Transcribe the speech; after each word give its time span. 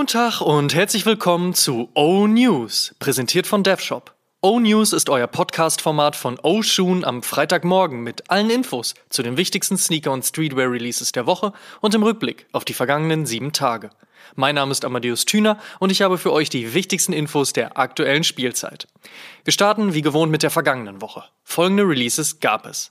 Guten 0.00 0.12
Tag 0.12 0.40
und 0.40 0.74
herzlich 0.74 1.04
willkommen 1.04 1.52
zu 1.52 1.90
O 1.94 2.26
News, 2.26 2.94
präsentiert 3.00 3.46
von 3.46 3.62
DevShop. 3.62 4.14
O 4.40 4.58
News 4.58 4.94
ist 4.94 5.10
euer 5.10 5.26
Podcast-Format 5.26 6.16
von 6.16 6.38
O 6.42 6.62
Shoon 6.62 7.04
am 7.04 7.22
Freitagmorgen 7.22 8.00
mit 8.00 8.30
allen 8.30 8.48
Infos 8.48 8.94
zu 9.10 9.22
den 9.22 9.36
wichtigsten 9.36 9.76
Sneaker- 9.76 10.12
und 10.12 10.24
Streetwear-Releases 10.24 11.12
der 11.12 11.26
Woche 11.26 11.52
und 11.82 11.94
im 11.94 12.02
Rückblick 12.02 12.46
auf 12.52 12.64
die 12.64 12.72
vergangenen 12.72 13.26
sieben 13.26 13.52
Tage. 13.52 13.90
Mein 14.36 14.54
Name 14.54 14.72
ist 14.72 14.86
Amadeus 14.86 15.26
Thüner 15.26 15.58
und 15.80 15.92
ich 15.92 16.00
habe 16.00 16.16
für 16.16 16.32
euch 16.32 16.48
die 16.48 16.72
wichtigsten 16.72 17.12
Infos 17.12 17.52
der 17.52 17.76
aktuellen 17.76 18.24
Spielzeit. 18.24 18.88
Wir 19.44 19.52
starten 19.52 19.92
wie 19.92 20.00
gewohnt 20.00 20.32
mit 20.32 20.42
der 20.42 20.50
vergangenen 20.50 21.02
Woche. 21.02 21.24
Folgende 21.44 21.86
Releases 21.86 22.40
gab 22.40 22.64
es. 22.64 22.90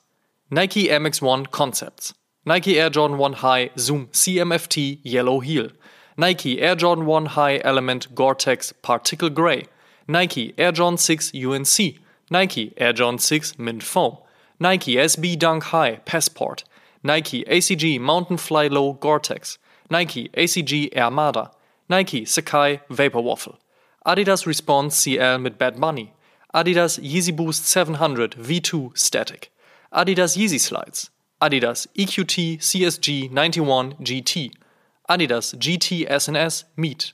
Nike 0.49 0.85
Air 0.85 0.99
Max 0.99 1.23
One 1.23 1.45
Concepts. 1.49 2.13
Nike 2.45 2.75
Air 2.75 2.91
Jordan 2.91 3.19
1 3.19 3.41
High 3.41 3.71
Zoom 3.75 4.09
CMFT 4.13 5.03
Yellow 5.03 5.41
Heel. 5.41 5.71
Nike 6.19 6.59
Air 6.59 6.75
Jordan 6.75 7.05
1 7.05 7.27
High 7.27 7.61
Element 7.63 8.13
Gore-Tex 8.13 8.73
Particle 8.81 9.29
Grey. 9.29 9.67
Nike 10.05 10.53
Air 10.57 10.73
Jordan 10.73 10.97
6 10.97 11.31
UNC. 11.33 11.97
Nike 12.29 12.73
Air 12.75 12.91
Jordan 12.91 13.19
6 13.19 13.57
Mint 13.57 13.81
Foam. 13.81 14.17
Nike 14.59 14.95
SB 14.95 15.39
Dunk 15.39 15.63
High 15.63 16.01
Passport. 16.03 16.65
Nike 17.03 17.45
ACG 17.45 18.01
Mountain 18.01 18.35
Fly 18.35 18.67
Low 18.67 18.91
Gore-Tex. 18.91 19.59
Nike 19.89 20.27
ACG 20.33 20.93
Armada. 20.93 21.51
Nike 21.87 22.25
Sakai 22.25 22.81
Vapor 22.89 23.23
Waffle. 23.23 23.57
Adidas 24.05 24.45
Response 24.45 25.01
CL 25.01 25.37
mit 25.37 25.57
Bad 25.57 25.79
Bunny. 25.79 26.11
Adidas 26.53 26.99
Yeezy 26.99 27.33
Boost 27.33 27.65
700 27.65 28.31
V2 28.31 28.97
Static. 28.97 29.53
Adidas 29.93 30.35
Yeezy 30.35 30.59
Slides. 30.59 31.11
Adidas 31.41 31.87
EQT 31.95 32.57
CSG 32.57 33.31
91 33.31 33.93
GT. 34.03 34.51
Adidas 35.09 35.55
GT 35.57 36.07
SNS 36.07 36.65
Meet, 36.77 37.13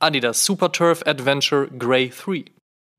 Adidas 0.00 0.36
Super 0.36 0.68
Turf 0.68 1.02
Adventure 1.06 1.66
Grey 1.66 2.08
3, 2.08 2.44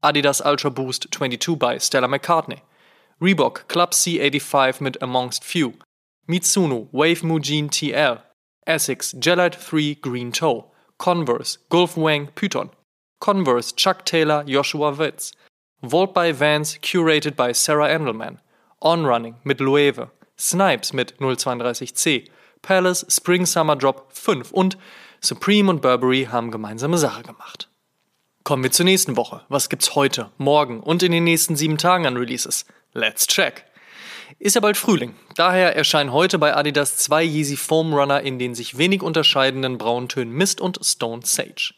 Adidas 0.04 0.42
Ultra 0.46 0.70
Boost 0.70 1.10
22 1.12 1.56
by 1.56 1.78
Stella 1.78 2.10
McCartney, 2.10 2.60
Reebok 3.22 3.70
Club 3.70 3.92
C85 3.92 4.82
mit 4.82 4.98
Amongst 5.02 5.46
Few, 5.46 5.76
Mitsuno 6.28 6.90
Wave 6.92 7.22
Mujin 7.22 7.70
TL, 7.70 8.22
Essex 8.68 9.14
Gelite 9.14 9.56
3 9.56 9.96
Green 9.96 10.34
Toe, 10.34 10.66
Converse 10.98 11.58
Gulf 11.70 11.96
Wang 11.96 12.28
Python, 12.36 12.70
Converse 13.22 13.72
Chuck 13.72 14.04
Taylor 14.04 14.44
Joshua 14.44 14.92
Witz, 14.92 15.32
Volt 15.82 16.14
by 16.14 16.34
Vans 16.34 16.78
curated 16.82 17.38
by 17.38 17.54
Sarah 17.54 17.88
Endelman, 17.88 18.40
On 18.82 19.06
Running 19.06 19.36
mit 19.46 19.60
Loewe, 19.60 20.10
Snipes 20.36 20.94
mit 20.94 21.18
032C, 21.20 22.28
Palace, 22.64 23.06
Spring 23.10 23.46
Summer 23.46 23.76
Drop 23.76 24.08
5 24.14 24.52
und 24.52 24.78
Supreme 25.22 25.70
und 25.70 25.82
Burberry 25.82 26.30
haben 26.32 26.50
gemeinsame 26.50 26.98
Sache 26.98 27.22
gemacht. 27.22 27.70
Kommen 28.44 28.64
wir 28.64 28.72
zur 28.72 28.86
nächsten 28.86 29.16
Woche. 29.16 29.42
Was 29.50 29.70
gibt's 29.70 29.96
heute, 29.96 30.32
morgen 30.38 30.80
und 30.80 31.04
in 31.04 31.12
den 31.12 31.26
nächsten 31.26 31.56
sieben 31.56 31.78
Tagen 31.78 32.08
an 32.08 32.18
Releases? 32.18 32.66
Let's 32.94 33.28
check! 33.28 33.66
Ist 34.40 34.56
ja 34.56 34.62
bald 34.62 34.78
Frühling. 34.78 35.16
Daher 35.36 35.76
erscheinen 35.76 36.12
heute 36.12 36.40
bei 36.40 36.56
Adidas 36.56 36.98
zwei 36.98 37.24
Yeezy 37.24 37.56
Foam 37.56 37.94
Runner 37.94 38.22
in 38.22 38.40
den 38.40 38.56
sich 38.56 38.78
wenig 38.78 39.04
unterscheidenden 39.04 39.78
Brauntönen 39.78 40.34
Mist 40.34 40.60
und 40.60 40.80
Stone 40.84 41.22
Sage. 41.24 41.74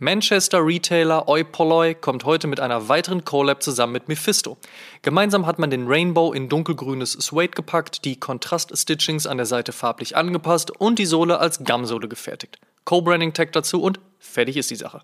Manchester 0.00 0.66
Retailer 0.66 1.28
Oi 1.28 1.44
Polloi 1.44 1.94
kommt 1.94 2.24
heute 2.24 2.48
mit 2.48 2.58
einer 2.58 2.88
weiteren 2.88 3.24
Collab 3.24 3.62
zusammen 3.62 3.92
mit 3.92 4.08
Mephisto. 4.08 4.56
Gemeinsam 5.02 5.46
hat 5.46 5.60
man 5.60 5.70
den 5.70 5.86
Rainbow 5.86 6.32
in 6.32 6.48
dunkelgrünes 6.48 7.12
Suede 7.12 7.50
gepackt, 7.50 8.04
die 8.04 8.18
Kontrast-Stitchings 8.18 9.28
an 9.28 9.36
der 9.36 9.46
Seite 9.46 9.70
farblich 9.70 10.16
angepasst 10.16 10.72
und 10.72 10.98
die 10.98 11.06
Sohle 11.06 11.38
als 11.38 11.62
Gumsohle 11.62 12.08
gefertigt. 12.08 12.58
Co-Branding-Tag 12.84 13.52
dazu 13.52 13.80
und 13.80 14.00
fertig 14.18 14.56
ist 14.56 14.72
die 14.72 14.74
Sache. 14.74 15.02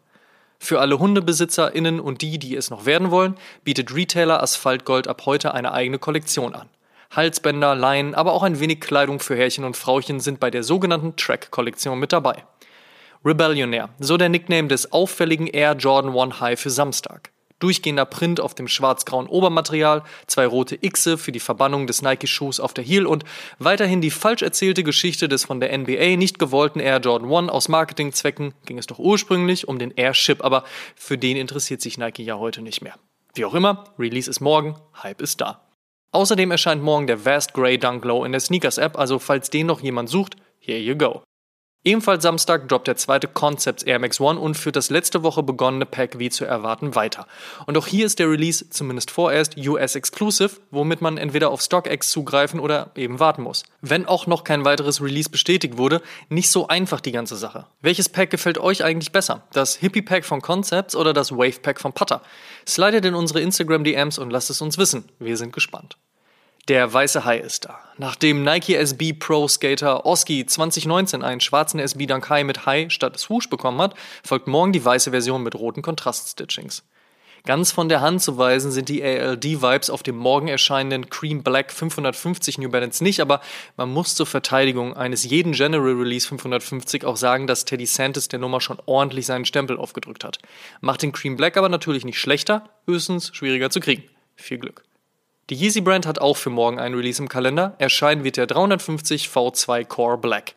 Für 0.59 0.81
alle 0.81 0.99
HundebesitzerInnen 0.99 2.01
und 2.01 2.21
die, 2.21 2.41
die 2.41 2.57
es 2.57 2.71
noch 2.71 2.85
werden 2.85 3.13
wollen, 3.13 3.37
bietet 3.63 3.95
Retailer 3.95 4.43
Asphaltgold 4.43 5.07
ab 5.07 5.23
heute 5.25 5.55
eine 5.55 5.71
eigene 5.71 6.01
Kollektion 6.01 6.53
an. 6.53 6.69
Halsbänder, 7.13 7.77
Leinen, 7.77 8.17
aber 8.17 8.33
auch 8.33 8.43
ein 8.43 8.59
wenig 8.59 8.81
Kleidung 8.81 9.21
für 9.21 9.37
Herrchen 9.37 9.65
und 9.65 9.77
Frauchen 9.77 10.19
sind 10.19 10.41
bei 10.41 10.51
der 10.51 10.65
sogenannten 10.65 11.15
Track-Kollektion 11.15 11.97
mit 11.97 12.13
dabei. 12.13 12.45
Rebellionaire, 13.23 13.91
so 13.99 14.17
der 14.17 14.31
Nickname 14.31 14.69
des 14.69 14.93
auffälligen 14.93 15.47
Air 15.47 15.75
Jordan 15.75 16.19
1 16.19 16.41
High 16.41 16.59
für 16.59 16.71
Samstag. 16.71 17.33
Durchgehender 17.59 18.07
Print 18.07 18.41
auf 18.41 18.55
dem 18.55 18.67
schwarz-grauen 18.67 19.27
Obermaterial, 19.27 20.03
zwei 20.27 20.47
rote 20.47 20.79
Xe 20.79 21.19
für 21.19 21.31
die 21.31 21.41
Verbannung 21.41 21.87
des 21.87 22.01
Nike-Schuhs 22.01 22.61
auf 22.61 22.73
der 22.73 22.83
Heel 22.83 23.05
und 23.05 23.25
weiterhin 23.59 24.01
die 24.01 24.11
falsch 24.11 24.41
erzählte 24.41 24.83
Geschichte 24.85 25.29
des 25.29 25.45
von 25.45 25.61
der 25.61 25.77
NBA 25.77 26.17
nicht 26.17 26.39
gewollten 26.39 26.81
Air 26.81 27.01
Jordan 27.01 27.31
1 27.31 27.51
aus 27.51 27.69
Marketingzwecken 27.69 28.55
ging 28.65 28.79
es 28.79 28.87
doch 28.87 28.99
ursprünglich 28.99 29.69
um 29.69 29.79
den 29.79 29.91
Airship, 29.91 30.43
aber 30.43 30.65
für 30.97 31.19
den 31.19 31.37
interessiert 31.37 31.83
sich 31.83 31.99
Nike 31.99 32.25
ja 32.25 32.39
heute 32.39 32.63
nicht 32.63 32.81
mehr. 32.81 32.95
Wie 33.35 33.45
auch 33.45 33.55
immer, 33.55 33.85
Release 33.99 34.31
ist 34.31 34.41
morgen, 34.41 34.77
Hype 35.03 35.21
ist 35.21 35.43
da. 35.43 35.61
Außerdem 36.13 36.51
erscheint 36.51 36.83
morgen 36.83 37.07
der 37.07 37.27
Vast 37.27 37.53
Grey 37.53 37.77
Dunk 37.77 38.03
Low 38.07 38.25
in 38.25 38.33
der 38.33 38.41
Sneakers 38.41 38.79
App, 38.79 38.99
also 38.99 39.19
falls 39.19 39.51
den 39.51 39.67
noch 39.67 39.83
jemand 39.83 40.09
sucht, 40.09 40.37
here 40.59 40.79
you 40.79 40.97
go. 40.97 41.23
Ebenfalls 41.83 42.23
Samstag 42.23 42.69
droppt 42.69 42.89
der 42.89 42.97
zweite 42.97 43.27
Concepts 43.27 43.83
Air 43.85 44.01
Max 44.01 44.21
One 44.21 44.39
und 44.39 44.55
führt 44.55 44.77
das 44.77 44.91
letzte 44.91 45.23
Woche 45.23 45.43
begonnene 45.43 45.87
Pack 45.87 46.19
wie 46.19 46.29
zu 46.29 46.45
erwarten 46.45 46.95
weiter. 46.95 47.27
Und 47.65 47.79
auch 47.79 47.87
hier 47.87 48.05
ist 48.05 48.19
der 48.19 48.29
Release 48.29 48.69
zumindest 48.69 49.11
vorerst 49.11 49.57
US 49.57 49.95
Exclusive, 49.95 50.61
womit 50.71 51.01
man 51.01 51.17
entweder 51.17 51.51
auf 51.51 51.63
StockX 51.63 52.11
zugreifen 52.11 52.61
oder 52.61 52.91
eben 52.97 53.19
warten 53.19 53.45
muss. 53.45 53.63
Wenn 53.81 54.05
auch 54.05 54.27
noch 54.27 54.45
kein 54.45 54.67
weiteres 54.67 55.01
Release 55.01 55.31
bestätigt 55.31 55.79
wurde, 55.79 56.03
nicht 56.29 56.51
so 56.51 56.69
einfach 56.69 57.01
die 57.01 57.13
ganze 57.13 57.37
Sache. 57.37 57.67
Welches 57.81 58.11
Pack 58.11 58.29
gefällt 58.29 58.59
euch 58.59 58.85
eigentlich 58.85 59.11
besser? 59.11 59.47
Das 59.55 59.77
Hippie 59.77 60.03
Pack 60.03 60.27
von 60.27 60.43
Concepts 60.43 60.95
oder 60.95 61.15
das 61.15 61.33
Wave 61.33 61.61
Pack 61.63 61.81
von 61.81 61.95
Putter? 61.95 62.21
Slidet 62.69 63.07
in 63.07 63.15
unsere 63.15 63.41
Instagram 63.41 63.85
DMs 63.85 64.19
und 64.19 64.29
lasst 64.29 64.51
es 64.51 64.61
uns 64.61 64.77
wissen. 64.77 65.09
Wir 65.19 65.39
sind 65.39 65.55
gespannt. 65.55 65.97
Der 66.69 66.93
weiße 66.93 67.25
Hai 67.25 67.39
ist 67.39 67.65
da. 67.65 67.81
Nachdem 67.99 68.45
Nike 68.45 68.77
SB 68.77 69.15
Pro 69.15 69.49
Skater 69.49 70.07
Oski 70.07 70.47
2019 70.47 71.23
einen 71.23 71.41
schwarzen 71.41 71.81
SB 71.81 72.07
Dunk 72.07 72.29
High 72.31 72.45
mit 72.45 72.67
Hai 72.67 72.89
statt 72.91 73.19
Swoosh 73.19 73.49
bekommen 73.49 73.81
hat, 73.81 73.95
folgt 74.23 74.47
morgen 74.47 74.73
die 74.73 74.85
weiße 74.85 75.11
Version 75.11 75.43
mit 75.43 75.55
roten 75.55 75.83
Kontraststitchings. 75.83 76.85
Ganz 77.45 77.73
von 77.73 77.89
der 77.89 78.03
Hand 78.03 78.21
zu 78.23 78.37
weisen 78.37 78.71
sind 78.71 78.91
die 78.91 79.03
ALD-Vibes 79.03 79.89
auf 79.89 80.03
dem 80.03 80.17
morgen 80.17 80.49
erscheinenden 80.49 81.09
Cream 81.09 81.43
Black 81.43 81.73
550 81.73 82.59
New 82.59 82.69
Balance 82.69 83.03
nicht, 83.03 83.21
aber 83.21 83.41
man 83.77 83.91
muss 83.91 84.15
zur 84.15 84.27
Verteidigung 84.27 84.95
eines 84.95 85.25
jeden 85.25 85.53
General 85.53 85.93
Release 85.93 86.29
550 86.29 87.07
auch 87.07 87.17
sagen, 87.17 87.47
dass 87.47 87.65
Teddy 87.65 87.87
Santis 87.87 88.29
der 88.29 88.39
Nummer 88.39 88.61
schon 88.61 88.79
ordentlich 88.85 89.25
seinen 89.25 89.47
Stempel 89.47 89.79
aufgedrückt 89.79 90.23
hat. 90.23 90.39
Macht 90.83 91.03
den 91.03 91.13
Cream 91.13 91.37
Black 91.37 91.57
aber 91.57 91.71
natürlich 91.71 92.05
nicht 92.05 92.19
schlechter, 92.19 92.69
höchstens 92.87 93.31
schwieriger 93.35 93.71
zu 93.71 93.81
kriegen. 93.81 94.05
Viel 94.37 94.59
Glück. 94.59 94.85
Die 95.51 95.57
Yeezy 95.57 95.81
Brand 95.81 96.07
hat 96.07 96.21
auch 96.21 96.37
für 96.37 96.49
morgen 96.49 96.79
einen 96.79 96.95
Release 96.95 97.21
im 97.21 97.29
Kalender. 97.29 97.75
Erscheinen 97.79 98.23
wird 98.23 98.37
der 98.37 98.47
350 98.47 99.27
V2 99.27 99.85
Core 99.85 100.17
Black. 100.17 100.55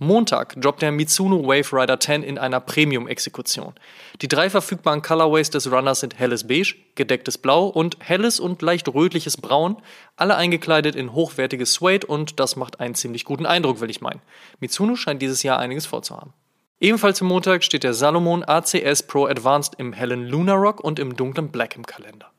Montag 0.00 0.60
droppt 0.60 0.82
der 0.82 0.90
Mitsuno 0.90 1.44
Wave 1.44 1.72
Rider 1.72 2.00
10 2.00 2.24
in 2.24 2.36
einer 2.36 2.58
Premium-Exekution. 2.58 3.74
Die 4.22 4.26
drei 4.26 4.50
verfügbaren 4.50 5.02
Colorways 5.02 5.50
des 5.50 5.70
Runners 5.70 6.00
sind 6.00 6.18
helles 6.18 6.48
Beige, 6.48 6.74
gedecktes 6.96 7.38
Blau 7.38 7.66
und 7.68 7.96
helles 8.00 8.40
und 8.40 8.60
leicht 8.60 8.88
rötliches 8.88 9.36
Braun, 9.36 9.76
alle 10.16 10.34
eingekleidet 10.34 10.96
in 10.96 11.12
hochwertiges 11.12 11.74
Suede 11.74 12.08
und 12.08 12.40
das 12.40 12.56
macht 12.56 12.80
einen 12.80 12.96
ziemlich 12.96 13.24
guten 13.24 13.46
Eindruck, 13.46 13.80
will 13.80 13.90
ich 13.90 14.00
meinen. 14.00 14.20
Mitsuno 14.58 14.96
scheint 14.96 15.22
dieses 15.22 15.44
Jahr 15.44 15.60
einiges 15.60 15.86
vorzuhaben. 15.86 16.32
Ebenfalls 16.80 17.20
für 17.20 17.24
Montag 17.24 17.62
steht 17.62 17.84
der 17.84 17.94
Salomon 17.94 18.42
ACS 18.42 19.04
Pro 19.04 19.26
Advanced 19.26 19.74
im 19.78 19.92
hellen 19.92 20.26
Lunar 20.26 20.56
Rock 20.56 20.80
und 20.80 20.98
im 20.98 21.14
dunklen 21.14 21.50
Black 21.50 21.76
im 21.76 21.86
Kalender. 21.86 22.33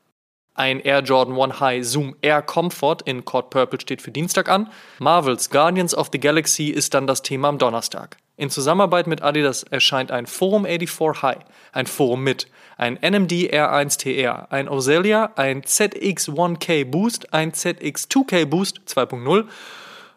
Ein 0.56 0.80
Air 0.80 1.02
Jordan 1.02 1.38
1 1.38 1.60
High 1.60 1.84
Zoom 1.84 2.16
Air 2.22 2.40
Comfort 2.40 3.02
in 3.04 3.26
Cord 3.26 3.50
Purple 3.50 3.78
steht 3.78 4.00
für 4.00 4.10
Dienstag 4.10 4.48
an. 4.48 4.70
Marvels 4.98 5.50
Guardians 5.50 5.94
of 5.94 6.08
the 6.10 6.18
Galaxy 6.18 6.68
ist 6.68 6.94
dann 6.94 7.06
das 7.06 7.20
Thema 7.20 7.48
am 7.48 7.58
Donnerstag. 7.58 8.16
In 8.38 8.48
Zusammenarbeit 8.48 9.06
mit 9.06 9.20
Adidas 9.20 9.64
erscheint 9.64 10.10
ein 10.10 10.26
Forum 10.26 10.64
84 10.64 11.22
High, 11.22 11.38
ein 11.72 11.86
Forum 11.86 12.24
mit, 12.24 12.48
ein 12.78 12.94
NMD 12.94 13.52
R1 13.52 13.98
TR, 13.98 14.50
ein 14.50 14.70
Ozelia, 14.70 15.32
ein 15.36 15.60
ZX1K 15.60 16.86
Boost, 16.86 17.34
ein 17.34 17.52
ZX2K 17.52 18.46
Boost 18.46 18.80
2.0 18.86 19.44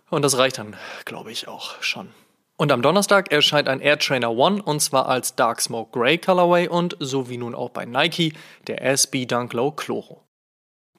und 0.10 0.22
das 0.22 0.38
reicht 0.38 0.58
dann, 0.58 0.78
glaube 1.04 1.34
ich, 1.34 1.50
auch 1.50 1.82
schon. 1.84 2.12
Und 2.56 2.72
am 2.72 2.82
Donnerstag 2.82 3.34
erscheint 3.34 3.68
ein 3.68 3.82
Air 3.82 4.00
Trainer 4.00 4.32
One 4.32 4.64
und 4.64 4.80
zwar 4.80 5.10
als 5.10 5.36
Dark 5.36 5.60
Smoke 5.60 5.98
Grey 5.98 6.18
Colorway 6.18 6.70
und 6.70 6.96
so 7.00 7.30
wie 7.30 7.38
nun 7.38 7.56
auch 7.56 7.72
bei 7.72 7.84
Nike 7.84 8.34
der 8.68 8.82
SB 8.86 9.26
Dunk 9.26 9.52
Low 9.52 9.72
Chloro. 9.72 10.29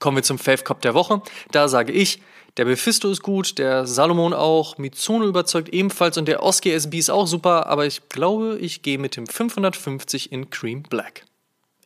Kommen 0.00 0.16
wir 0.16 0.24
zum 0.24 0.38
Fave 0.38 0.64
Cop 0.64 0.80
der 0.80 0.94
Woche. 0.94 1.22
Da 1.52 1.68
sage 1.68 1.92
ich, 1.92 2.20
der 2.56 2.64
Mephisto 2.64 3.08
ist 3.08 3.22
gut, 3.22 3.58
der 3.58 3.86
Salomon 3.86 4.32
auch, 4.32 4.78
Mitsuno 4.78 5.26
überzeugt 5.26 5.68
ebenfalls 5.68 6.18
und 6.18 6.26
der 6.26 6.42
Oski 6.42 6.72
SB 6.72 6.98
ist 6.98 7.10
auch 7.10 7.26
super, 7.26 7.68
aber 7.68 7.86
ich 7.86 8.08
glaube, 8.08 8.58
ich 8.60 8.82
gehe 8.82 8.98
mit 8.98 9.14
dem 9.16 9.28
550 9.28 10.32
in 10.32 10.50
Cream 10.50 10.82
Black. 10.82 11.24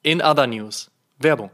In 0.02 0.22
other 0.22 0.46
news. 0.46 0.90
Werbung. 1.18 1.50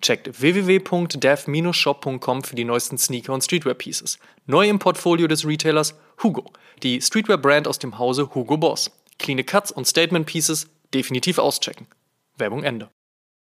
Checkt 0.00 0.40
www.dev-shop.com 0.40 2.44
für 2.44 2.54
die 2.54 2.64
neuesten 2.64 2.96
Sneaker 2.98 3.32
und 3.32 3.42
Streetwear-Pieces. 3.42 4.20
Neu 4.46 4.68
im 4.68 4.78
Portfolio 4.78 5.26
des 5.26 5.44
Retailers 5.46 5.98
Hugo, 6.22 6.52
die 6.82 7.00
Streetwear-Brand 7.00 7.66
aus 7.66 7.78
dem 7.78 7.98
Hause 7.98 8.34
Hugo 8.34 8.58
Boss. 8.58 8.90
Clean 9.18 9.44
Cuts 9.44 9.72
und 9.72 9.86
Statement 9.86 10.26
Pieces 10.26 10.68
definitiv 10.92 11.38
auschecken. 11.38 11.86
Werbung 12.36 12.64
Ende. 12.64 12.90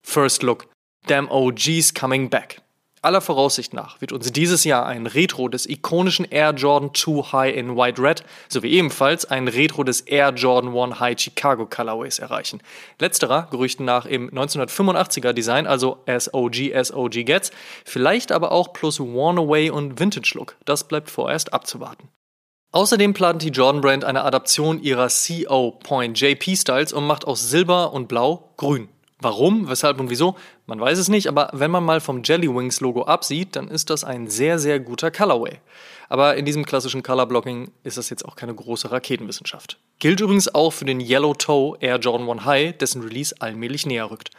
First 0.04 0.44
Look. 0.44 0.68
Damn 1.08 1.30
OGs 1.30 1.94
coming 1.94 2.30
back. 2.30 2.62
Aller 3.04 3.22
Voraussicht 3.22 3.74
nach 3.74 4.00
wird 4.00 4.12
uns 4.12 4.32
dieses 4.32 4.64
Jahr 4.64 4.86
ein 4.86 5.08
Retro 5.08 5.48
des 5.48 5.68
ikonischen 5.68 6.24
Air 6.26 6.52
Jordan 6.52 6.94
2 6.94 7.32
High 7.32 7.56
in 7.56 7.76
White 7.76 8.00
Red 8.00 8.24
sowie 8.48 8.70
ebenfalls 8.74 9.26
ein 9.26 9.48
Retro 9.48 9.84
des 9.84 10.02
Air 10.02 10.30
Jordan 10.36 10.78
1 10.78 11.00
High 11.00 11.20
Chicago 11.20 11.66
Colorways 11.66 12.20
erreichen. 12.20 12.62
Letzterer, 13.00 13.48
Gerüchten 13.50 13.86
nach 13.86 14.06
im 14.06 14.30
1985er 14.30 15.34
Design, 15.34 15.66
also 15.66 16.04
as 16.06 16.32
OG 16.32 16.72
as 16.76 16.94
OG 16.94 17.26
gets, 17.26 17.50
vielleicht 17.86 18.32
aber 18.32 18.52
auch 18.52 18.72
plus 18.72 19.00
Worn 19.00 19.40
Away 19.40 19.72
und 19.72 20.00
Vintage 20.00 20.34
Look. 20.36 20.56
Das 20.66 20.88
bleibt 20.88 21.10
vorerst 21.10 21.54
abzuwarten. 21.54 22.10
Außerdem 22.72 23.16
plant 23.16 23.42
die 23.42 23.50
Jordan 23.50 23.82
Brand 23.82 24.06
eine 24.06 24.24
Adaption 24.24 24.80
ihrer 24.80 25.08
CO 25.10 25.72
Point 25.84 26.22
JP 26.22 26.56
Styles 26.56 26.94
und 26.94 27.08
macht 27.08 27.26
aus 27.26 27.50
Silber 27.50 27.94
und 27.94 28.08
Blau 28.08 28.54
grün. 28.58 28.90
Warum, 29.22 29.70
weshalb 29.70 30.00
und 30.00 30.10
wieso, 30.10 30.36
man 30.66 30.80
weiß 30.80 30.98
es 30.98 31.08
nicht, 31.08 31.28
aber 31.28 31.52
wenn 31.54 31.70
man 31.70 31.86
mal 31.86 32.02
vom 32.02 32.24
Jelly 32.24 32.54
Wings 32.54 32.82
Logo 32.82 33.04
absieht, 33.04 33.56
dann 33.56 33.68
ist 33.68 33.92
das 33.92 34.04
ein 34.04 34.28
sehr, 34.28 34.58
sehr 34.58 34.80
guter 34.80 35.12
Colorway. 35.12 35.60
Aber 36.10 36.36
in 36.36 36.46
diesem 36.46 36.66
klassischen 36.66 37.04
Colorblocking 37.04 37.72
ist 37.84 38.00
das 38.00 38.10
jetzt 38.10 38.26
auch 38.26 38.36
keine 38.36 38.56
große 38.56 38.92
Raketenwissenschaft. 38.92 39.78
Gilt 40.00 40.22
übrigens 40.22 40.54
auch 40.54 40.72
für 40.72 40.86
den 40.86 41.00
Yellow 41.00 41.36
Toe 41.36 41.78
Air 41.80 42.00
Jordan 42.00 42.28
1 42.30 42.46
High, 42.46 42.78
dessen 42.78 43.04
Release 43.04 43.36
allmählich 43.40 43.86
näher 43.86 44.10
rückt. 44.10 44.32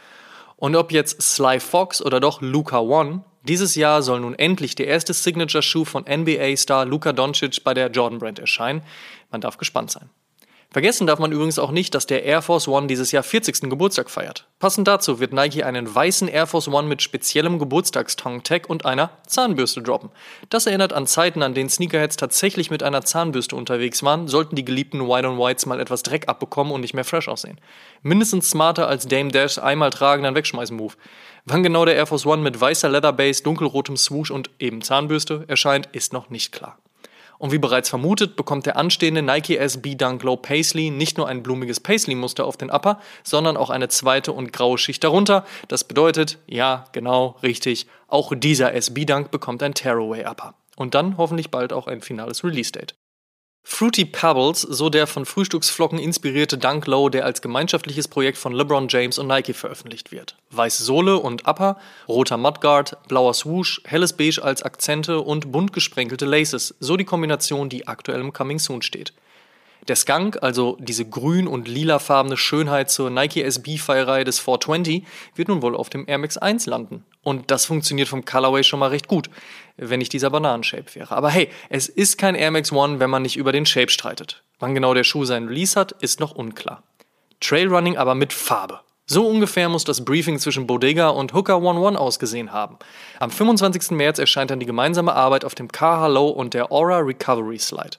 Und 0.57 0.75
ob 0.75 0.91
jetzt 0.91 1.23
Sly 1.23 1.61
Fox 1.61 2.03
oder 2.03 2.19
doch 2.19 2.41
Luca 2.41 2.81
One, 2.81 3.25
dieses 3.45 3.77
Jahr 3.77 4.03
soll 4.03 4.21
nun 4.21 4.35
endlich 4.35 4.75
der 4.75 4.89
erste 4.89 5.13
Signature-Schuh 5.13 5.85
von 5.85 6.05
NBA-Star 6.05 6.87
Luka 6.87 7.13
Doncic 7.13 7.63
bei 7.63 7.73
der 7.73 7.91
Jordan 7.91 8.19
Brand 8.19 8.41
erscheinen. 8.41 8.83
Man 9.31 9.41
darf 9.41 9.59
gespannt 9.59 9.93
sein. 9.93 10.11
Vergessen 10.73 11.07
darf 11.07 11.19
man 11.19 11.33
übrigens 11.33 11.59
auch 11.59 11.71
nicht, 11.71 11.95
dass 11.95 12.07
der 12.07 12.25
Air 12.25 12.41
Force 12.41 12.67
One 12.67 12.87
dieses 12.87 13.13
Jahr 13.13 13.23
40. 13.23 13.69
Geburtstag 13.69 14.09
feiert. 14.09 14.47
Passend 14.59 14.89
dazu 14.89 15.21
wird 15.21 15.35
Nike 15.35 15.65
einen 15.65 15.95
weißen 15.95 16.29
Air 16.29 16.47
Force 16.47 16.69
One 16.69 16.89
mit 16.89 17.03
speziellem 17.03 17.59
Geburtstagstongue-Tag 17.59 18.71
und 18.71 18.87
einer 18.87 19.11
Zahnbürste 19.27 19.83
droppen. 19.83 20.09
Das 20.49 20.65
erinnert 20.65 20.95
an 20.95 21.07
Zeiten, 21.07 21.43
an 21.43 21.53
denen 21.53 21.69
Sneakerheads 21.69 22.17
tatsächlich 22.17 22.71
mit 22.71 22.83
einer 22.83 23.05
Zahnbürste 23.05 23.55
unterwegs 23.55 24.03
waren, 24.03 24.29
sollten 24.29 24.57
die 24.57 24.65
geliebten 24.65 25.07
White 25.07 25.29
on 25.29 25.39
Whites 25.39 25.67
mal 25.67 25.79
etwas 25.79 26.05
Dreck 26.05 26.29
abbekommen 26.29 26.73
und 26.73 26.81
nicht 26.81 26.95
mehr 26.95 27.05
fresh 27.05 27.29
aussehen. 27.29 27.61
Mindestens 28.01 28.49
smarter 28.49 28.89
als 28.89 29.07
Dame 29.07 29.31
Dash 29.31 29.59
einmal 29.59 29.91
tragen, 29.91 30.23
dann 30.23 30.35
wegschmeißen 30.35 30.75
Move. 30.75 30.95
Wann 31.45 31.63
genau 31.63 31.85
der 31.85 31.97
Air 31.97 32.07
Force 32.07 32.25
One 32.25 32.41
mit 32.41 32.59
weißer 32.59 32.89
Leatherbase, 32.89 33.43
dunkelrotem 33.43 33.99
Swoosh 33.99 34.31
und 34.31 34.49
eben 34.59 34.81
Zahnbürste 34.81 35.45
erscheint, 35.49 35.91
ist 35.93 36.15
noch 36.15 36.31
nicht 36.31 36.51
klar. 36.51 36.79
Und 37.43 37.51
wie 37.51 37.59
bereits 37.59 37.89
vermutet, 37.89 38.37
bekommt 38.37 38.67
der 38.67 38.77
anstehende 38.77 39.21
Nike 39.21 39.57
SB 39.57 39.97
Dunk 39.97 40.23
Low 40.23 40.37
Paisley 40.37 40.91
nicht 40.91 41.19
nur 41.19 41.27
ein 41.27 41.43
blumiges 41.43 41.81
Paisley-Muster 41.81 42.45
auf 42.45 42.57
den 42.57 42.71
Upper, 42.71 43.01
sondern 43.25 43.57
auch 43.57 43.69
eine 43.69 43.89
zweite 43.89 44.31
und 44.31 44.53
graue 44.53 44.79
Schicht 44.79 45.03
darunter. 45.03 45.45
Das 45.67 45.83
bedeutet, 45.83 46.39
ja, 46.47 46.85
genau, 46.93 47.35
richtig, 47.43 47.89
auch 48.07 48.33
dieser 48.37 48.75
SB 48.75 49.07
Dunk 49.07 49.33
bekommt 49.33 49.65
ein 49.65 49.75
Tearaway 49.75 50.25
Upper. 50.25 50.55
Und 50.77 50.95
dann 50.95 51.17
hoffentlich 51.17 51.51
bald 51.51 51.73
auch 51.73 51.89
ein 51.89 52.01
finales 52.01 52.45
Release-Date. 52.45 52.95
Fruity 53.65 54.05
Pebbles, 54.05 54.61
so 54.63 54.91
der 54.91 55.07
von 55.07 55.25
Frühstücksflocken 55.25 55.99
inspirierte 55.99 56.59
Dunk 56.59 56.87
Low, 56.87 57.09
der 57.09 57.25
als 57.25 57.43
gemeinschaftliches 57.43 58.09
Projekt 58.09 58.37
von 58.37 58.53
LeBron 58.53 58.89
James 58.89 59.19
und 59.19 59.29
Nike 59.29 59.55
veröffentlicht 59.55 60.11
wird. 60.11 60.37
Weiße 60.51 60.83
Sohle 60.83 61.19
und 61.19 61.47
Upper, 61.47 61.79
roter 62.09 62.37
Mudguard, 62.37 62.97
blauer 63.09 63.35
Swoosh, 63.35 63.81
helles 63.85 64.15
Beige 64.15 64.43
als 64.43 64.63
Akzente 64.63 65.21
und 65.21 65.53
bunt 65.53 65.73
gesprenkelte 65.73 66.27
Laces, 66.27 66.75
so 66.81 66.97
die 66.97 67.05
Kombination, 67.05 67.69
die 67.69 67.87
aktuell 67.87 68.21
im 68.21 68.33
Coming 68.33 68.59
Soon 68.59 68.83
steht. 68.83 69.13
Der 69.89 69.97
Skunk, 69.97 70.39
also 70.43 70.77
diese 70.81 71.05
grün- 71.05 71.49
und 71.49 71.67
lilafarbene 71.67 72.37
Schönheit 72.37 72.89
zur 72.89 73.11
Nike 73.11 73.43
SB-Feierei 73.43 74.23
des 74.23 74.39
420, 74.39 75.05
wird 75.35 75.49
nun 75.49 75.61
wohl 75.61 75.75
auf 75.75 75.91
dem 75.91 76.05
Air 76.07 76.19
Max 76.19 76.39
1 76.39 76.67
landen. 76.67 77.05
Und 77.23 77.51
das 77.51 77.65
funktioniert 77.65 78.09
vom 78.09 78.25
Colorway 78.25 78.63
schon 78.63 78.79
mal 78.79 78.91
recht 78.91 79.09
gut, 79.09 79.29
wenn 79.77 79.99
nicht 79.99 80.13
dieser 80.13 80.31
Bananenshape 80.31 80.95
wäre. 80.95 81.17
Aber 81.17 81.31
hey, 81.31 81.49
es 81.69 81.89
ist 81.89 82.17
kein 82.17 82.37
Air 82.37 82.53
Max 82.53 82.71
One, 82.71 83.01
wenn 83.01 83.11
man 83.11 83.23
nicht 83.23 83.37
über 83.37 83.51
den 83.51 83.67
Shape 83.67 83.91
streitet. 83.91 84.45
Wann 84.61 84.75
genau 84.75 84.95
der 84.95 85.03
Schuh 85.03 85.25
seinen 85.25 85.49
Release 85.49 85.79
hat, 85.79 85.91
ist 86.01 86.21
noch 86.21 86.33
unklar. 86.33 86.85
Trailrunning 87.41 87.97
aber 87.97 88.15
mit 88.15 88.33
Farbe. 88.33 88.81
So 89.07 89.27
ungefähr 89.27 89.69
muss 89.69 89.83
das 89.83 90.05
Briefing 90.05 90.39
zwischen 90.39 90.69
Bodega 90.69 91.09
und 91.09 91.35
Hooker 91.35 91.57
11 91.57 91.97
ausgesehen 91.97 92.53
haben. 92.53 92.79
Am 93.19 93.33
25. 93.33 93.91
März 93.91 94.21
erscheint 94.21 94.53
dann 94.53 94.61
die 94.61 94.67
gemeinsame 94.67 95.13
Arbeit 95.13 95.45
auf 95.45 95.57
dem 95.57 95.71
Kaha 95.73 96.07
Low 96.07 96.29
und 96.29 96.55
der 96.55 96.71
Aura 96.71 96.99
Recovery 96.99 97.59
Slide. 97.59 97.99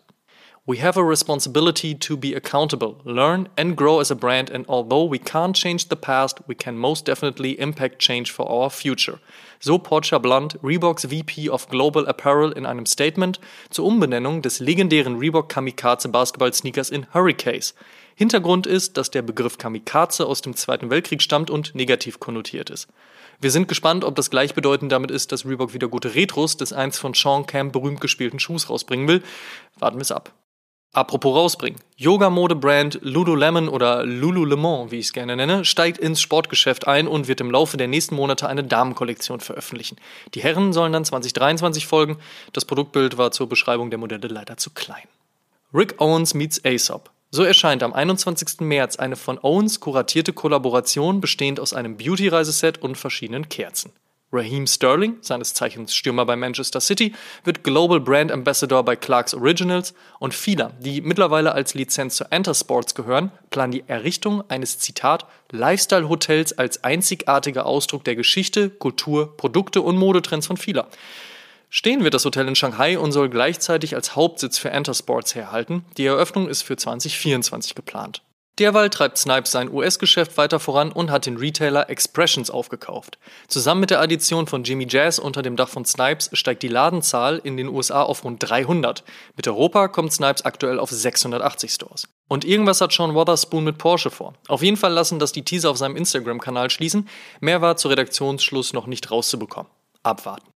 We 0.66 0.78
have 0.78 0.96
a 0.96 1.04
responsibility 1.04 1.94
to 1.94 2.16
be 2.16 2.34
accountable, 2.34 3.02
learn 3.04 3.50
and 3.58 3.76
grow 3.76 4.00
as 4.00 4.10
a 4.10 4.16
brand, 4.16 4.50
and 4.50 4.66
although 4.70 5.04
we 5.04 5.20
can't 5.20 5.54
change 5.54 5.90
the 5.90 5.98
past, 5.98 6.40
we 6.48 6.56
can 6.56 6.78
most 6.78 7.06
definitely 7.06 7.60
impact 7.60 8.00
change 8.00 8.32
for 8.32 8.50
our 8.50 8.70
future. 8.70 9.20
So 9.60 9.78
Portia 9.78 10.20
Blunt, 10.20 10.56
Reeboks 10.62 11.06
VP 11.06 11.50
of 11.50 11.68
Global 11.68 12.08
Apparel 12.08 12.54
in 12.54 12.66
einem 12.66 12.86
Statement 12.86 13.42
zur 13.72 13.86
Umbenennung 13.86 14.42
des 14.42 14.62
legendären 14.62 15.18
Reebok 15.18 15.50
Kamikaze 15.50 16.08
Basketball 16.08 16.54
Sneakers 16.54 16.90
in 16.90 17.08
Hurricanes. 17.14 17.74
Hintergrund 18.16 18.66
ist, 18.66 18.96
dass 18.96 19.12
der 19.12 19.22
Begriff 19.22 19.58
Kamikaze 19.58 20.26
aus 20.26 20.40
dem 20.40 20.56
Zweiten 20.56 20.90
Weltkrieg 20.90 21.22
stammt 21.22 21.50
und 21.50 21.76
negativ 21.76 22.22
konnotiert 22.22 22.70
ist. 22.70 22.88
Wir 23.42 23.52
sind 23.52 23.68
gespannt, 23.68 24.06
ob 24.06 24.16
das 24.16 24.30
gleichbedeutend 24.30 24.94
damit 24.94 25.12
ist, 25.12 25.34
dass 25.34 25.46
Reebok 25.46 25.74
wieder 25.74 25.90
gute 25.90 26.16
Retros 26.16 26.56
des 26.56 26.72
einst 26.72 27.00
von 27.00 27.14
Sean 27.14 27.46
Camp 27.48 27.74
berühmt 27.74 28.00
gespielten 28.00 28.40
Schuhs 28.40 28.70
rausbringen 28.70 29.10
will. 29.10 29.22
Warten 29.78 29.98
wir 29.98 30.04
es 30.04 30.12
ab. 30.14 30.32
Apropos 30.96 31.36
rausbringen. 31.36 31.80
Yoga-Mode-Brand 31.98 33.00
Lululemon 33.02 33.68
oder 33.68 34.06
Lululemon, 34.06 34.92
wie 34.92 35.00
ich 35.00 35.08
es 35.08 35.14
gerne 35.14 35.36
nenne, 35.36 35.66
steigt 35.66 35.98
ins 35.98 36.22
Sportgeschäft 36.22 36.88
ein 36.88 37.08
und 37.08 37.28
wird 37.28 37.42
im 37.42 37.50
Laufe 37.50 37.78
der 37.78 37.88
nächsten 37.88 38.14
Monate 38.14 38.48
eine 38.48 38.64
Damenkollektion 38.64 39.40
veröffentlichen. 39.40 39.98
Die 40.36 40.44
Herren 40.44 40.72
sollen 40.72 40.94
dann 40.94 41.04
2023 41.04 41.88
folgen. 41.88 42.18
Das 42.54 42.66
Produktbild 42.66 43.18
war 43.18 43.32
zur 43.32 43.50
Beschreibung 43.50 43.90
der 43.90 43.98
Modelle 43.98 44.28
leider 44.28 44.58
zu 44.58 44.70
klein. 44.70 45.08
Rick 45.74 46.00
Owens 46.00 46.36
meets 46.36 46.64
Aesop. 46.64 47.10
So 47.32 47.42
erscheint 47.44 47.82
am 47.82 47.94
21. 47.94 48.60
März 48.60 48.98
eine 48.98 49.16
von 49.16 49.40
Owens 49.42 49.80
kuratierte 49.80 50.32
Kollaboration 50.32 51.22
bestehend 51.22 51.60
aus 51.60 51.74
einem 51.74 51.98
Beauty-Reiseset 51.98 52.84
und 52.84 53.00
verschiedenen 53.00 53.50
Kerzen. 53.50 53.92
Raheem 54.34 54.66
Sterling, 54.66 55.18
seines 55.22 55.54
Zeichens 55.54 55.94
Stürmer 55.94 56.26
bei 56.26 56.36
Manchester 56.36 56.82
City, 56.82 57.14
wird 57.44 57.64
Global 57.64 58.00
Brand 58.00 58.32
Ambassador 58.32 58.84
bei 58.84 58.96
Clarks 58.96 59.34
Originals 59.34 59.94
und 60.20 60.34
Fila, 60.34 60.72
die 60.80 61.02
mittlerweile 61.02 61.54
als 61.54 61.76
Lizenz 61.76 62.16
zu 62.16 62.26
Enter 62.32 62.56
Sports 62.56 62.96
gehören, 62.96 63.32
planen 63.52 63.72
die 63.72 63.84
Errichtung 63.88 64.44
eines 64.50 64.80
Zitat 64.80 65.26
Lifestyle-Hotels 65.52 66.58
als 66.58 66.84
einzigartiger 66.84 67.66
Ausdruck 67.66 68.04
der 68.04 68.16
Geschichte, 68.16 68.70
Kultur, 68.72 69.38
Produkte 69.38 69.82
und 69.82 69.98
Modetrends 69.98 70.48
von 70.48 70.58
Fila. 70.58 70.88
Stehen 71.70 72.04
wird 72.04 72.14
das 72.14 72.26
Hotel 72.26 72.48
in 72.48 72.56
Shanghai 72.56 73.00
und 73.00 73.12
soll 73.12 73.30
gleichzeitig 73.30 73.96
als 73.96 74.16
Hauptsitz 74.16 74.58
für 74.58 74.70
Enter 74.70 74.94
Sports 74.94 75.34
herhalten. 75.36 75.86
Die 75.98 76.06
Eröffnung 76.06 76.48
ist 76.48 76.62
für 76.62 76.78
2024 76.78 77.74
geplant. 77.76 78.22
Derweil 78.60 78.92
treibt 78.92 79.18
Snipes 79.18 79.52
sein 79.52 79.74
US-Geschäft 79.74 80.38
weiter 80.38 80.60
voran 80.60 80.92
und 80.92 81.10
hat 81.10 81.26
den 81.26 81.38
Retailer 81.38 81.90
Expressions 81.90 82.52
aufgekauft. 82.52 83.18
Zusammen 83.48 83.82
mit 83.82 83.90
der 83.90 84.00
Addition 84.00 84.46
von 84.46 84.64
Jimmy 84.64 84.86
Jazz 84.88 85.18
unter 85.18 85.42
dem 85.42 85.56
Dach 85.56 85.70
von 85.70 85.86
Snipes 85.86 86.30
steigt 86.34 86.62
die 86.62 86.68
Ladenzahl 86.68 87.42
in 87.44 87.58
den 87.58 87.68
USA 87.68 88.04
auf 88.04 88.24
rund 88.24 88.48
300. 88.48 89.04
Mit 89.36 89.48
Europa 89.48 89.88
kommt 89.88 90.14
Snipes 90.14 90.46
aktuell 90.46 90.80
auf 90.80 90.92
680 90.92 91.72
Stores. 91.72 92.08
Und 92.28 92.46
irgendwas 92.46 92.80
hat 92.80 92.92
Sean 92.92 93.16
Wotherspoon 93.16 93.64
mit 93.64 93.80
Porsche 93.80 94.12
vor. 94.12 94.34
Auf 94.48 94.62
jeden 94.62 94.78
Fall 94.78 94.94
lassen 94.94 95.18
das 95.18 95.32
die 95.32 95.44
Teaser 95.44 95.72
auf 95.72 95.78
seinem 95.78 95.96
Instagram-Kanal 95.96 96.70
schließen. 96.70 97.10
Mehr 97.40 97.62
war 97.62 97.76
zu 97.78 97.88
Redaktionsschluss 97.88 98.74
noch 98.74 98.86
nicht 98.86 99.10
rauszubekommen. 99.10 99.72
Abwarten. 100.04 100.53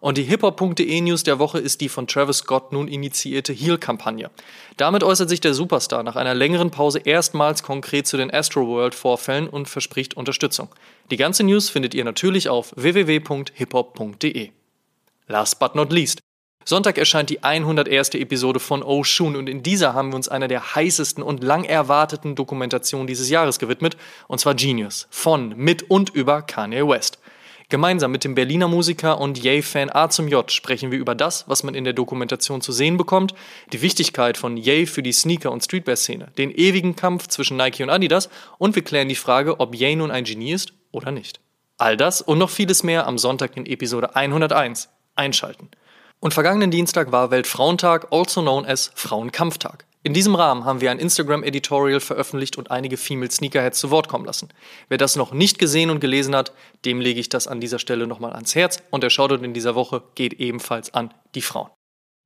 Und 0.00 0.16
die 0.16 0.22
hiphop.de 0.22 1.00
News 1.02 1.24
der 1.24 1.38
Woche 1.38 1.58
ist 1.58 1.82
die 1.82 1.90
von 1.90 2.06
Travis 2.06 2.38
Scott 2.38 2.72
nun 2.72 2.88
initiierte 2.88 3.52
Heal-Kampagne. 3.52 4.30
Damit 4.78 5.04
äußert 5.04 5.28
sich 5.28 5.42
der 5.42 5.52
Superstar 5.52 6.02
nach 6.02 6.16
einer 6.16 6.34
längeren 6.34 6.70
Pause 6.70 7.00
erstmals 7.00 7.62
konkret 7.62 8.06
zu 8.06 8.16
den 8.16 8.32
Astroworld-Vorfällen 8.32 9.46
und 9.46 9.68
verspricht 9.68 10.16
Unterstützung. 10.16 10.68
Die 11.10 11.18
ganze 11.18 11.44
News 11.44 11.68
findet 11.68 11.92
ihr 11.94 12.04
natürlich 12.04 12.48
auf 12.48 12.72
www.hiphop.de. 12.76 14.50
Last 15.28 15.60
but 15.60 15.74
not 15.74 15.92
least. 15.92 16.20
Sonntag 16.64 16.98
erscheint 16.98 17.30
die 17.30 17.42
101. 17.42 18.10
Episode 18.14 18.60
von 18.60 18.82
Oh 18.82 19.04
Shun 19.04 19.36
und 19.36 19.48
in 19.48 19.62
dieser 19.62 19.94
haben 19.94 20.10
wir 20.10 20.16
uns 20.16 20.28
einer 20.28 20.48
der 20.48 20.74
heißesten 20.74 21.22
und 21.22 21.42
lang 21.42 21.64
erwarteten 21.64 22.34
Dokumentationen 22.34 23.06
dieses 23.06 23.30
Jahres 23.30 23.58
gewidmet, 23.58 23.96
und 24.28 24.40
zwar 24.40 24.54
Genius 24.54 25.08
von, 25.10 25.54
mit 25.56 25.90
und 25.90 26.10
über 26.10 26.42
Kanye 26.42 26.86
West. 26.86 27.18
Gemeinsam 27.70 28.10
mit 28.10 28.24
dem 28.24 28.34
Berliner 28.34 28.66
Musiker 28.66 29.20
und 29.20 29.42
Ye-Fan 29.42 29.90
A 29.90 30.10
zum 30.10 30.26
J 30.26 30.50
sprechen 30.50 30.90
wir 30.90 30.98
über 30.98 31.14
das, 31.14 31.48
was 31.48 31.62
man 31.62 31.76
in 31.76 31.84
der 31.84 31.92
Dokumentation 31.92 32.60
zu 32.60 32.72
sehen 32.72 32.96
bekommt, 32.96 33.32
die 33.72 33.80
Wichtigkeit 33.80 34.36
von 34.36 34.56
Ye 34.56 34.86
für 34.86 35.04
die 35.04 35.12
Sneaker- 35.12 35.52
und 35.52 35.62
Streetwear-Szene, 35.62 36.32
den 36.36 36.50
ewigen 36.50 36.96
Kampf 36.96 37.28
zwischen 37.28 37.56
Nike 37.56 37.84
und 37.84 37.90
Adidas 37.90 38.28
und 38.58 38.74
wir 38.74 38.82
klären 38.82 39.08
die 39.08 39.14
Frage, 39.14 39.60
ob 39.60 39.76
Ye 39.76 39.94
nun 39.94 40.10
ein 40.10 40.24
Genie 40.24 40.52
ist 40.52 40.72
oder 40.90 41.12
nicht. 41.12 41.38
All 41.78 41.96
das 41.96 42.20
und 42.20 42.38
noch 42.38 42.50
vieles 42.50 42.82
mehr 42.82 43.06
am 43.06 43.18
Sonntag 43.18 43.56
in 43.56 43.66
Episode 43.66 44.16
101. 44.16 44.88
Einschalten. 45.14 45.70
Und 46.18 46.34
vergangenen 46.34 46.72
Dienstag 46.72 47.12
war 47.12 47.30
Weltfrauentag, 47.30 48.08
also 48.10 48.42
known 48.42 48.66
as 48.66 48.90
Frauenkampftag. 48.96 49.86
In 50.02 50.14
diesem 50.14 50.34
Rahmen 50.34 50.64
haben 50.64 50.80
wir 50.80 50.90
ein 50.90 50.98
Instagram-Editorial 50.98 52.00
veröffentlicht 52.00 52.56
und 52.56 52.70
einige 52.70 52.96
Female 52.96 53.30
Sneakerheads 53.30 53.78
zu 53.78 53.90
Wort 53.90 54.08
kommen 54.08 54.24
lassen. 54.24 54.48
Wer 54.88 54.96
das 54.96 55.14
noch 55.14 55.32
nicht 55.32 55.58
gesehen 55.58 55.90
und 55.90 56.00
gelesen 56.00 56.34
hat, 56.34 56.52
dem 56.86 57.00
lege 57.00 57.20
ich 57.20 57.28
das 57.28 57.46
an 57.46 57.60
dieser 57.60 57.78
Stelle 57.78 58.06
nochmal 58.06 58.32
ans 58.32 58.54
Herz 58.54 58.82
und 58.90 59.02
der 59.02 59.10
Shoutout 59.10 59.44
in 59.44 59.52
dieser 59.52 59.74
Woche 59.74 60.02
geht 60.14 60.34
ebenfalls 60.34 60.94
an 60.94 61.12
die 61.34 61.42
Frauen. 61.42 61.68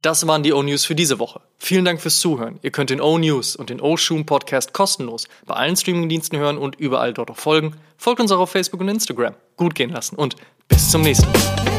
Das 0.02 0.25
waren 0.26 0.45
die 0.45 0.52
O-News 0.52 0.85
für 0.85 0.95
diese 0.95 1.19
Woche. 1.19 1.40
Vielen 1.59 1.85
Dank 1.85 2.00
fürs 2.00 2.21
Zuhören. 2.21 2.61
Ihr 2.62 2.71
könnt 2.71 2.90
den 2.90 3.00
O-News 3.00 3.57
und 3.57 3.71
den 3.71 3.81
O-Shoom 3.81 4.25
Podcast 4.25 4.73
kostenlos 4.73 5.26
bei 5.45 5.54
allen 5.54 5.76
Streamingdiensten 5.76 6.38
hören 6.38 6.59
und 6.59 6.76
überall 6.76 7.12
dort 7.12 7.31
auch 7.31 7.38
folgen. 7.38 7.75
Folgt 7.97 8.21
uns 8.21 8.31
auch 8.31 8.38
auf 8.38 8.50
Facebook 8.50 8.83
und 8.83 8.88
Instagram. 8.88 9.35
Gut 9.57 9.75
gehen 9.75 9.90
lassen 9.90 10.14
und 10.14 10.37
bis 10.69 10.90
zum 10.90 11.02
nächsten 11.02 11.26
Mal. 11.33 11.74